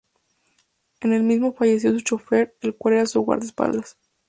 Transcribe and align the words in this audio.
En 1.01 1.13
el 1.13 1.21
mismo 1.21 1.53
falleció 1.53 1.91
su 1.91 1.99
chofer 2.01 2.55
el 2.61 2.75
cual 2.75 2.95
era 2.95 3.05
su 3.05 3.21
guardaespaldas. 3.21 3.99